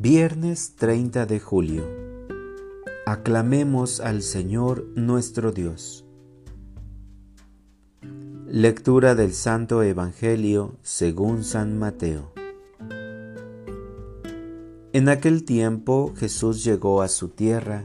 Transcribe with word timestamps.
Viernes 0.00 0.76
30 0.76 1.26
de 1.26 1.40
julio. 1.40 1.82
Aclamemos 3.04 3.98
al 3.98 4.22
Señor 4.22 4.86
nuestro 4.94 5.50
Dios. 5.50 6.04
Lectura 8.46 9.16
del 9.16 9.32
Santo 9.32 9.82
Evangelio 9.82 10.76
según 10.82 11.42
San 11.42 11.80
Mateo. 11.80 12.32
En 14.92 15.08
aquel 15.08 15.44
tiempo 15.44 16.14
Jesús 16.16 16.62
llegó 16.62 17.02
a 17.02 17.08
su 17.08 17.30
tierra 17.30 17.84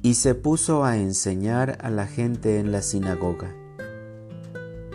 y 0.00 0.14
se 0.14 0.34
puso 0.34 0.82
a 0.82 0.96
enseñar 0.96 1.76
a 1.82 1.90
la 1.90 2.06
gente 2.06 2.58
en 2.58 2.72
la 2.72 2.80
sinagoga, 2.80 3.54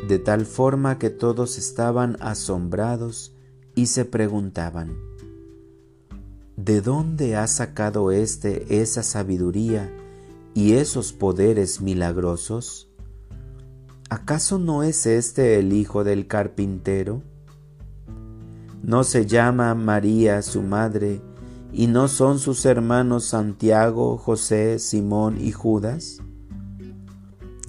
de 0.07 0.17
tal 0.17 0.47
forma 0.47 0.97
que 0.97 1.11
todos 1.11 1.59
estaban 1.59 2.17
asombrados 2.19 3.35
y 3.75 3.85
se 3.85 4.03
preguntaban, 4.03 5.08
¿De 6.61 6.81
dónde 6.81 7.37
ha 7.37 7.47
sacado 7.47 8.11
éste 8.11 8.81
esa 8.81 9.01
sabiduría 9.01 9.89
y 10.53 10.73
esos 10.73 11.13
poderes 11.13 11.79
milagrosos? 11.79 12.91
¿Acaso 14.09 14.59
no 14.59 14.83
es 14.83 15.05
este 15.05 15.57
el 15.57 15.71
hijo 15.71 16.03
del 16.03 16.27
carpintero? 16.27 17.23
¿No 18.83 19.05
se 19.05 19.25
llama 19.25 19.73
María 19.73 20.41
su 20.41 20.61
madre 20.61 21.21
y 21.71 21.87
no 21.87 22.09
son 22.09 22.39
sus 22.39 22.65
hermanos 22.65 23.23
Santiago, 23.23 24.17
José, 24.17 24.79
Simón 24.79 25.37
y 25.39 25.53
Judas? 25.53 26.17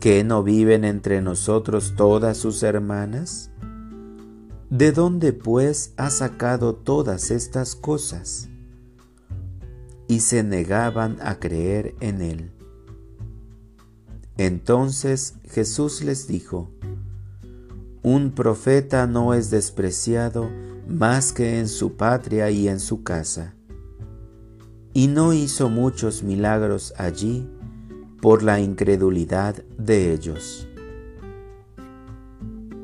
¿Que 0.01 0.25
no 0.25 0.43
viven 0.43 0.85
entre 0.85 1.23
nosotros 1.23 1.95
todas 1.97 2.39
sus 2.39 2.65
hermanas? 2.65 3.53
¿De 4.69 4.91
dónde 4.91 5.33
pues 5.33 5.95
ha 5.97 6.11
sacado 6.11 6.75
todas 6.75 7.31
estas 7.31 7.77
cosas? 7.77 8.50
Y 10.11 10.19
se 10.19 10.43
negaban 10.43 11.19
a 11.23 11.39
creer 11.39 11.95
en 12.01 12.21
él. 12.21 12.51
Entonces 14.39 15.37
Jesús 15.49 16.03
les 16.03 16.27
dijo, 16.27 16.69
Un 18.03 18.33
profeta 18.33 19.07
no 19.07 19.35
es 19.35 19.51
despreciado 19.51 20.51
más 20.89 21.33
que 21.33 21.61
en 21.61 21.69
su 21.69 21.97
patria 21.97 22.51
y 22.51 22.67
en 22.67 22.81
su 22.81 23.05
casa. 23.05 23.55
Y 24.95 25.07
no 25.07 25.33
hizo 25.33 25.69
muchos 25.69 26.25
milagros 26.25 26.93
allí 26.97 27.49
por 28.21 28.43
la 28.43 28.59
incredulidad 28.59 29.63
de 29.79 30.13
ellos. 30.13 30.67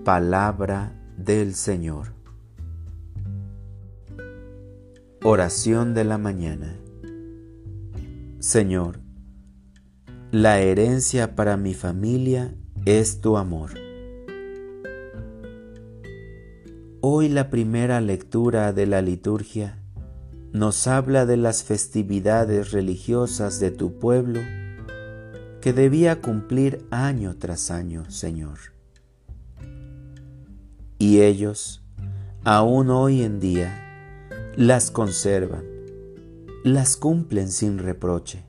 Palabra 0.04 0.92
del 1.16 1.56
Señor. 1.56 2.12
Oración 5.24 5.92
de 5.92 6.04
la 6.04 6.18
mañana. 6.18 6.85
Señor, 8.38 9.00
la 10.30 10.60
herencia 10.60 11.34
para 11.34 11.56
mi 11.56 11.72
familia 11.72 12.54
es 12.84 13.22
tu 13.22 13.38
amor. 13.38 13.70
Hoy 17.00 17.30
la 17.30 17.48
primera 17.48 18.02
lectura 18.02 18.74
de 18.74 18.86
la 18.86 19.00
liturgia 19.00 19.78
nos 20.52 20.86
habla 20.86 21.24
de 21.24 21.38
las 21.38 21.64
festividades 21.64 22.72
religiosas 22.72 23.58
de 23.58 23.70
tu 23.70 23.98
pueblo 23.98 24.40
que 25.62 25.72
debía 25.72 26.20
cumplir 26.20 26.84
año 26.90 27.36
tras 27.38 27.70
año, 27.70 28.10
Señor. 28.10 28.58
Y 30.98 31.22
ellos, 31.22 31.82
aún 32.44 32.90
hoy 32.90 33.22
en 33.22 33.40
día, 33.40 34.52
las 34.56 34.90
conservan 34.90 35.75
las 36.66 36.96
cumplen 36.96 37.48
sin 37.48 37.78
reproche. 37.78 38.42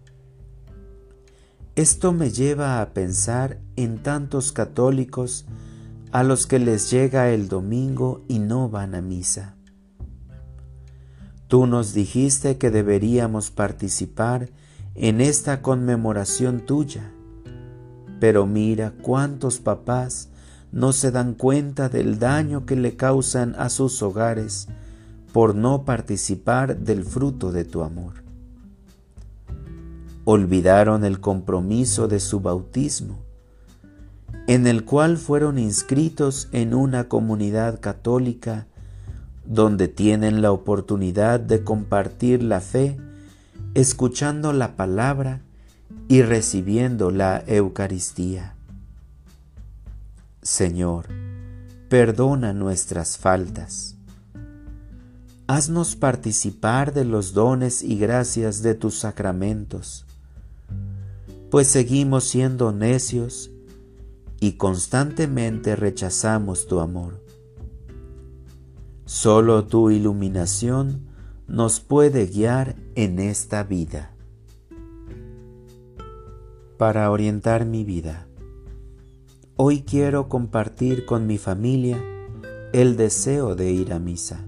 Esto 1.75 2.13
me 2.13 2.31
lleva 2.31 2.81
a 2.81 2.89
pensar 2.91 3.59
en 3.75 4.01
tantos 4.01 4.51
católicos 4.51 5.45
a 6.11 6.23
los 6.23 6.47
que 6.47 6.57
les 6.57 6.89
llega 6.89 7.29
el 7.29 7.47
domingo 7.47 8.25
y 8.27 8.39
no 8.39 8.69
van 8.69 8.95
a 8.95 9.01
misa. 9.01 9.55
Tú 11.47 11.67
nos 11.67 11.93
dijiste 11.93 12.57
que 12.57 12.71
deberíamos 12.71 13.51
participar 13.51 14.49
en 14.95 15.21
esta 15.21 15.61
conmemoración 15.61 16.65
tuya, 16.65 17.11
pero 18.19 18.47
mira 18.47 18.95
cuántos 19.03 19.59
papás 19.59 20.29
no 20.71 20.91
se 20.91 21.11
dan 21.11 21.35
cuenta 21.35 21.87
del 21.87 22.17
daño 22.17 22.65
que 22.65 22.77
le 22.77 22.95
causan 22.95 23.53
a 23.59 23.69
sus 23.69 24.01
hogares 24.01 24.67
por 25.31 25.55
no 25.55 25.83
participar 25.83 26.77
del 26.77 27.03
fruto 27.03 27.51
de 27.51 27.65
tu 27.65 27.83
amor. 27.83 28.23
Olvidaron 30.25 31.05
el 31.05 31.19
compromiso 31.19 32.07
de 32.07 32.19
su 32.19 32.39
bautismo, 32.39 33.19
en 34.47 34.67
el 34.67 34.83
cual 34.85 35.17
fueron 35.17 35.59
inscritos 35.59 36.49
en 36.51 36.73
una 36.73 37.07
comunidad 37.07 37.79
católica 37.79 38.67
donde 39.45 39.87
tienen 39.87 40.41
la 40.41 40.51
oportunidad 40.51 41.39
de 41.39 41.63
compartir 41.63 42.43
la 42.43 42.59
fe, 42.59 42.97
escuchando 43.73 44.53
la 44.53 44.75
palabra 44.75 45.41
y 46.07 46.21
recibiendo 46.21 47.11
la 47.11 47.43
Eucaristía. 47.47 48.55
Señor, 50.41 51.07
perdona 51.89 52.53
nuestras 52.53 53.17
faltas 53.17 53.96
haznos 55.47 55.95
participar 55.95 56.93
de 56.93 57.05
los 57.05 57.33
dones 57.33 57.81
y 57.81 57.97
gracias 57.97 58.61
de 58.61 58.75
tus 58.75 58.99
sacramentos, 58.99 60.05
pues 61.49 61.67
seguimos 61.67 62.25
siendo 62.25 62.73
necios 62.73 63.51
y 64.41 64.53
constantemente 64.53 65.77
rechazamos 65.77 66.67
tu 66.67 66.81
amor. 66.81 67.23
Solo 69.05 69.65
tu 69.65 69.89
iluminación 69.89 71.07
nos 71.47 71.79
puede 71.79 72.25
guiar 72.25 72.75
en 72.95 73.19
esta 73.19 73.63
vida. 73.63 74.13
Para 76.77 77.09
orientar 77.09 77.65
mi 77.65 77.85
vida, 77.85 78.27
hoy 79.55 79.83
quiero 79.83 80.27
compartir 80.27 81.05
con 81.05 81.25
mi 81.25 81.37
familia 81.37 82.03
el 82.73 82.97
deseo 82.97 83.55
de 83.55 83.71
ir 83.71 83.93
a 83.93 83.99
misa. 83.99 84.46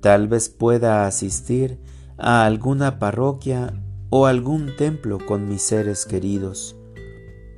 Tal 0.00 0.28
vez 0.28 0.48
pueda 0.48 1.06
asistir 1.06 1.78
a 2.16 2.44
alguna 2.44 2.98
parroquia 2.98 3.74
o 4.10 4.26
algún 4.26 4.76
templo 4.76 5.18
con 5.24 5.48
mis 5.48 5.62
seres 5.62 6.06
queridos, 6.06 6.76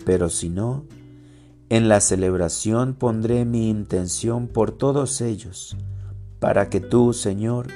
pero 0.04 0.30
si 0.30 0.48
no, 0.48 0.84
en 1.68 1.88
la 1.88 2.00
celebración 2.00 2.94
pondré 2.94 3.44
mi 3.44 3.68
intención 3.68 4.48
por 4.48 4.72
todos 4.72 5.20
ellos, 5.20 5.76
para 6.40 6.68
que 6.68 6.80
tú, 6.80 7.12
Señor, 7.12 7.68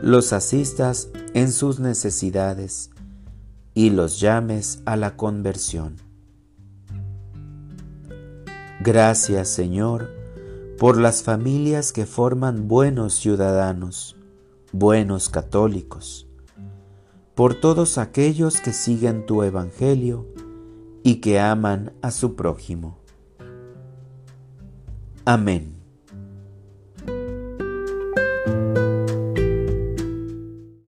los 0.00 0.32
asistas 0.32 1.10
en 1.34 1.52
sus 1.52 1.80
necesidades 1.80 2.90
y 3.74 3.90
los 3.90 4.20
llames 4.20 4.80
a 4.86 4.96
la 4.96 5.16
conversión. 5.16 5.96
Gracias, 8.80 9.48
Señor, 9.48 10.17
por 10.78 10.96
las 10.96 11.24
familias 11.24 11.92
que 11.92 12.06
forman 12.06 12.68
buenos 12.68 13.14
ciudadanos, 13.14 14.16
buenos 14.70 15.28
católicos, 15.28 16.28
por 17.34 17.54
todos 17.54 17.98
aquellos 17.98 18.60
que 18.60 18.72
siguen 18.72 19.26
tu 19.26 19.42
Evangelio 19.42 20.26
y 21.02 21.16
que 21.16 21.40
aman 21.40 21.92
a 22.00 22.12
su 22.12 22.36
prójimo. 22.36 22.96
Amén. 25.24 25.77